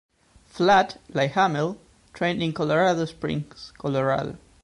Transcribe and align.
Flatt, 0.47 0.99
like 1.13 1.33
Hamill, 1.33 1.77
trained 2.11 2.41
in 2.41 2.53
Colorado 2.53 3.05
Springs, 3.05 3.71
Colorado. 3.77 4.35